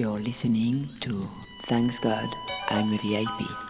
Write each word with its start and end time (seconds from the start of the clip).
You're 0.00 0.18
listening 0.18 0.88
to 1.00 1.28
Thanks 1.64 1.98
God 1.98 2.34
I'm 2.70 2.90
a 2.90 2.96
VIP. 2.96 3.69